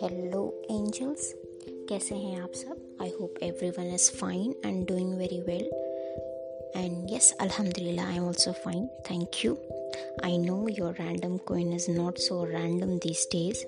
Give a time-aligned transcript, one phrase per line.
[0.00, 1.34] Hello angels
[1.88, 3.34] कैसे हैं आप सब I hope
[3.70, 5.70] everyone is fine and doing very well
[6.76, 9.56] and yes अल्हम्दुलिल्लाह I am also fine thank you
[10.24, 13.64] I know your random coin is not so random these days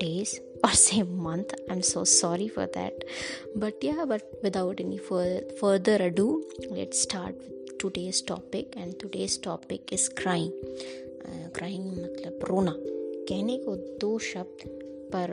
[0.00, 3.04] days or say month i'm so sorry for that
[3.56, 9.37] but yeah but without any further, further ado let's start with today's topic and today's
[9.37, 10.51] topic is crying.
[11.25, 12.75] Uh, crying मतलब रोना।
[13.29, 14.63] कहने को दो शब्द
[15.15, 15.31] पर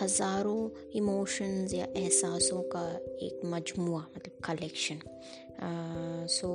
[0.00, 2.84] हज़ारों emotions या एहसासों का
[3.26, 5.00] एक मजमुआ मतलब collection
[6.30, 6.50] so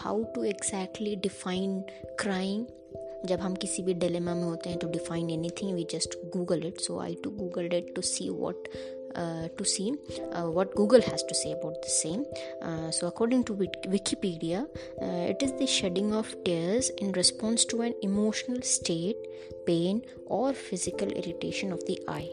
[0.00, 1.80] how to exactly define
[2.20, 2.66] crying
[3.26, 5.30] जब हम किसी भी डिलेमा में होते हैं तो define
[5.62, 9.65] anything we just Google it so I too Google it to see what uh, to
[9.65, 9.93] see
[10.33, 12.25] uh, what Google has to say about the same.
[12.61, 14.65] Uh, so, according to Wikipedia,
[15.01, 19.17] uh, it is the shedding of tears in response to an emotional state,
[19.65, 22.29] pain, or physical irritation of the eye.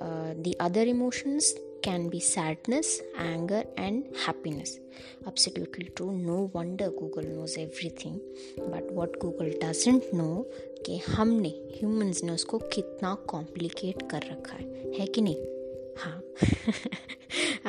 [0.00, 4.78] Uh, the other emotions can be sadness, anger, and happiness.
[5.26, 6.12] Absolutely true.
[6.12, 8.20] No wonder Google knows everything.
[8.56, 10.46] But what Google doesn't know
[10.86, 15.53] कि हमने humans ने उसको कितना complicate कर रखा है है कि नहीं
[15.97, 16.21] हाँ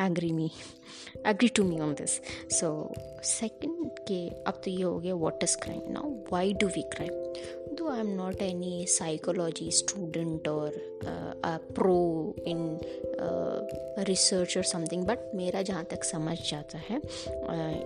[0.06, 0.50] agree me
[1.27, 2.10] agree to me on this
[2.58, 6.82] so second के, अब तो ये हो गया what is crime now why do we
[6.82, 7.12] crime
[7.74, 10.70] though I am not any psychology student और
[11.47, 12.80] प्रो इन
[13.98, 16.97] रिसर्च और समथिंग बट मेरा जहाँ तक समझ जाता है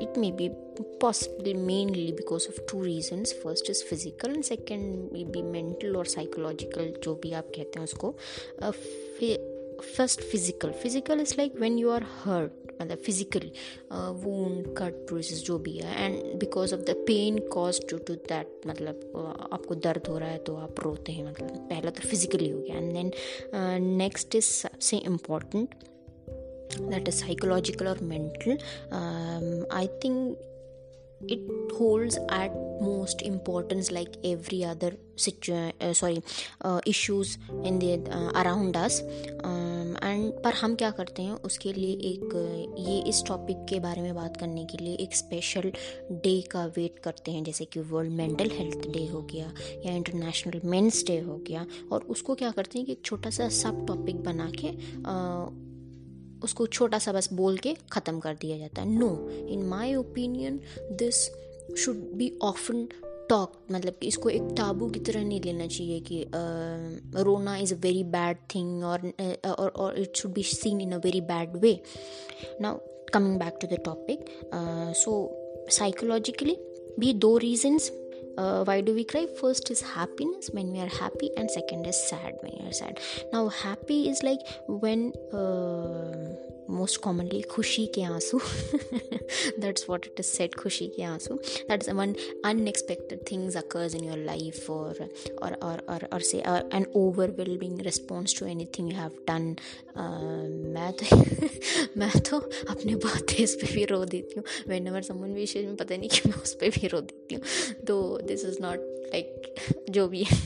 [0.03, 0.49] it may be
[0.83, 6.07] possible mainly because of two reasons first is physical and second may be mental और
[6.07, 8.15] psychological जो भी आप कहते हैं उसको.
[9.96, 13.52] first physical physical is like when you are hurt मतलब फिजिकली
[14.24, 18.68] वून कट ब्रूसेस जो भी है and because of the pain cause to to that
[18.68, 22.60] मतलब आपको दर्द हो रहा है तो आप रोते हैं मतलब पहला तो फिजिकली हो
[22.62, 23.12] गया एंड देन
[23.98, 25.76] नेक्स्ट इज सबसे इम्पॉर्टेंट
[26.82, 30.38] दैट इज साइकोलॉजिकल और mental I think
[31.28, 31.40] it
[31.78, 32.52] holds at
[32.82, 36.22] most importance like every other situ- uh, sorry
[36.62, 39.02] uh, issues in the uh, around us
[40.11, 44.15] and पर हम क्या करते हैं उसके लिए एक ये इस टॉपिक के बारे में
[44.15, 45.73] बात करने के लिए एक स्पेशल
[46.13, 49.53] डे का वेट करते हैं जैसे कि वर्ल्ड मेंटल हेल्थ डे हो गया
[49.87, 53.49] या इंटरनेशनल मेंस डे हो गया। और उसको क्या करते हैं कि एक छोटा सा
[53.49, 54.69] सब टॉपिक बना के
[55.07, 55.47] आ,
[56.45, 60.61] उसको छोटा सा बस बोल के ख़त्म कर दिया जाता है। No in my opinion
[60.93, 61.31] this
[61.79, 62.89] should be often
[63.31, 67.75] talk मतलब कि इसको एक टाबू की तरह नहीं लेना चाहिए कि uh, रोना is
[67.75, 69.13] a very bad thing और
[69.61, 71.79] और it should be seen in a very bad way
[72.61, 72.79] now
[73.15, 74.25] coming back to the topic
[75.05, 75.17] so
[75.79, 76.57] psychologically
[76.99, 77.91] भी दो reasons
[78.39, 82.35] uh, do we cry first is happiness when we are happy and second is sad
[82.43, 83.01] when you are sad
[83.33, 86.35] now happy is like when uh,
[86.71, 88.41] most commonly खुशी के आँसू
[89.61, 92.15] that's what it is said खुशी के आँसू that is one
[92.45, 95.09] unexpected things occurs in your life और
[95.43, 98.47] और और और और से an overwhelming response to
[98.79, 99.57] anything you have done
[100.75, 101.17] मैं तो
[101.97, 102.39] मैं तो
[102.71, 106.29] अपने बर्थडेज पे भी रो देती हूँ। वेन एवर समन विशेष में पता नहीं कि
[106.29, 107.43] मैं उस पर भी रो देती हूँ।
[107.87, 109.55] तो दिस इज़ नॉट लाइक
[109.91, 110.37] जो भी है।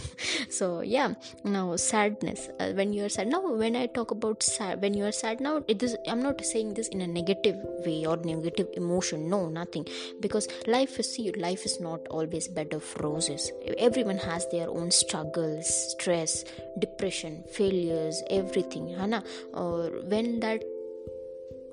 [0.58, 4.80] so yeah now sadness uh, when you are sad now when i talk about sad
[4.80, 7.56] when you are sad now it is i'm not saying this in a negative
[7.86, 9.86] way or negative emotion no nothing.
[10.20, 13.50] Because life is see life is not always bed of roses.
[13.78, 16.44] Everyone has their own struggles stress
[16.78, 19.22] depression failures everything hana
[19.52, 20.62] or when that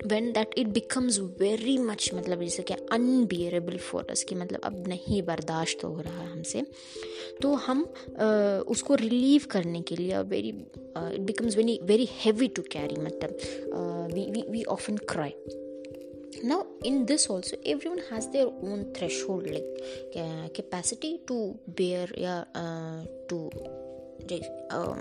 [0.06, 4.86] when that it becomes very much मतलब जैसे कि unbearable for us कि मतलब अब
[4.88, 6.66] नहीं बर्दाश्त हो रहा है हमसे
[7.42, 12.62] तो हम uh, उसको रिलीव करने के लिए very it becomes very very heavy to
[12.62, 13.38] carry मतलब
[14.50, 15.34] we often cry
[16.42, 19.68] now in this also everyone has their own threshold like
[20.16, 23.50] uh, capacity to bear yeah uh, to
[24.70, 24.98] um,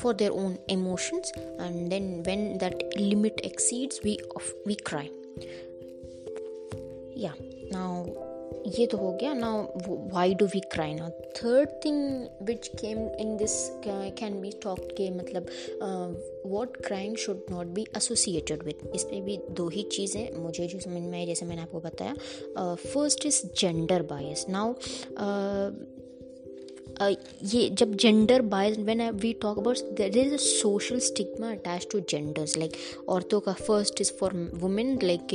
[0.00, 5.08] for their own emotions and then when that limit exceeds we of, we cry.
[7.16, 7.34] Yeah
[7.70, 7.88] now
[8.66, 9.50] ये तो हो गया। ना
[10.12, 13.54] why do we cry ना third thing which came in this
[13.86, 15.46] can be talk के मतलब
[16.46, 21.02] what crime should not be associated with इसमें भी दो ही चीज़ें मुझे जो समझ
[21.02, 24.72] में आई जैसे मैंने आपको बताया। First is gender bias now
[27.02, 32.00] ये जब gender bias when we talk about there is a social stigma attach to
[32.10, 32.72] genders like
[33.08, 35.34] औरतों का first is for women like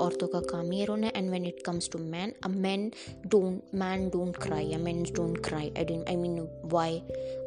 [0.00, 2.90] औरतों का काम ये रोना and when it comes to man a man
[3.26, 7.00] don't man don't cry a man don't cry I don't I mean why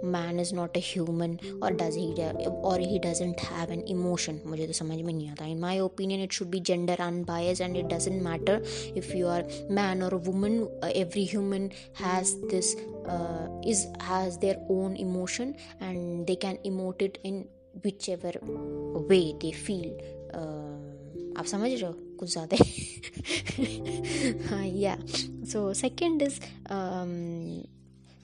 [0.06, 4.68] man is not a human और does he और he doesn't have an emotion मुझे
[4.68, 7.86] तो समझ में नहीं आता। In my opinion it should be gender unbias and it
[7.94, 8.64] doesn't matter
[8.98, 10.56] if you are man और woman
[10.96, 11.70] every human
[12.00, 12.76] has this
[13.07, 17.45] uh, is has their own emotion and they can emote it in
[17.85, 18.33] whichever
[19.11, 19.91] way they feel
[20.33, 20.73] uh,
[21.35, 22.57] आप समझ रहे हो कुछ ज़्यादा
[24.49, 24.97] हाँ या
[25.53, 26.39] so second is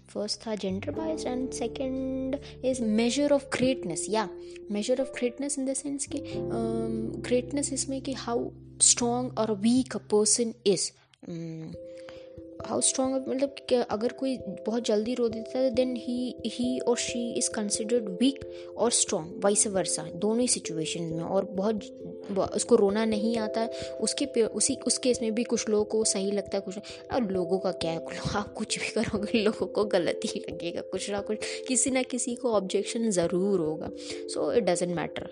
[0.08, 4.28] first था gender bias and second is measure of greatness या
[4.72, 8.48] measure of greatness in the sense कि ग्रेटनेस um, इसमें कि हाउ
[8.82, 10.90] स्ट्रॉन्ग और weak a person is
[12.65, 17.21] how strong मतलब अगर कोई बहुत जल्दी रो देता है देन ही ही और शी
[17.37, 18.39] इज़ कंसिडर्ड वीक
[18.77, 21.81] और स्ट्रॉन्ग वाइस वर्सा दोनों ही सिचुएशन में। और बहुत
[22.53, 23.69] उसको रोना नहीं आता है,
[24.01, 26.77] उसके उसी, उस केस में भी कुछ लोगों को सही लगता है, कुछ
[27.13, 27.97] और लोगों का क्या है
[28.35, 32.35] आप कुछ भी करोगे, लोगों को गलत ही लगेगा, कुछ ना कुछ, किसी ना किसी
[32.35, 33.89] को ऑब्जेक्शन ज़रूर होगा।
[34.27, 35.29] So it doesn't matter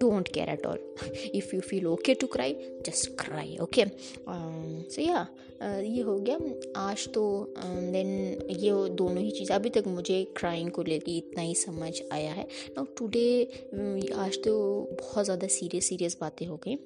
[0.00, 0.78] don't care at all.
[1.38, 3.86] If you feel okay to cry just cry okay?
[4.26, 5.26] Um, so yeah
[5.60, 6.36] uh, ये हो गया।
[6.76, 7.24] आज तो
[7.56, 11.92] देन um, ये दोनों ही चीज़ अभी तक मुझे क्राइंग को लेके इतना ही समझ
[12.12, 12.46] आया है।
[12.76, 13.26] नाउ टुडे
[13.74, 14.54] um, आज तो
[15.00, 16.78] बहुत ज़्यादा सीरियस सीरियस बातें हो गई।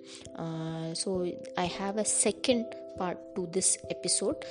[1.02, 1.22] So
[1.58, 2.64] I have a second
[2.99, 4.44] part to this episode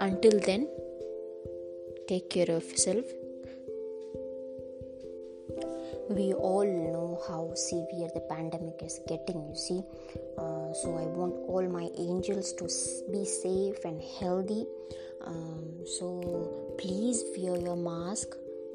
[0.00, 0.66] until then
[2.08, 3.27] take care of yourself.
[6.08, 9.82] We all know how severe the pandemic is getting you see.
[10.38, 12.64] Uh, so i want all my angels to
[13.12, 14.66] be safe and healthy.
[15.24, 18.28] Um, so please wear your mask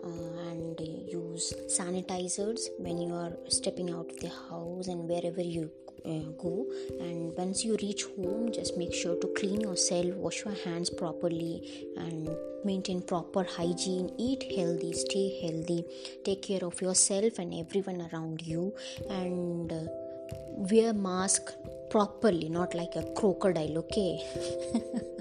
[0.03, 5.71] uh, and use sanitizers when you are stepping out of the house and wherever you
[6.05, 6.65] uh, go.
[6.99, 11.87] And once you reach home just make sure to clean yourself wash your hands properly
[11.97, 12.29] and
[12.65, 14.13] maintain proper hygiene.
[14.17, 15.85] Eat healthy stay healthy.
[16.23, 18.73] Take care of yourself and everyone around you.
[19.09, 19.85] And uh,
[20.71, 21.51] wear mask
[21.89, 24.19] properly not like a crocodile okay?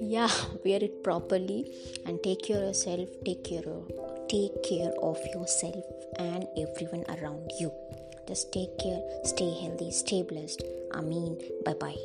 [0.00, 0.30] Yeah
[0.64, 1.72] wear it properly
[2.06, 3.08] and take care of yourself.
[3.24, 3.90] Take care of
[4.28, 5.84] take care of yourself
[6.18, 7.72] and everyone around you
[8.30, 10.62] just take care, stay healthy, stay blessed.
[10.94, 11.36] Amin.
[11.64, 11.96] Bye bye.